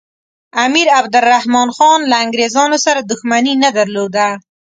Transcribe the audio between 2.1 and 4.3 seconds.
انګریزانو سره دښمني نه درلوده.